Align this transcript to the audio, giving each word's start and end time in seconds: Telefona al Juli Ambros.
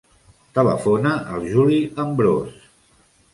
Telefona 0.57 1.11
al 1.35 1.45
Juli 1.51 1.77
Ambros. 2.05 2.57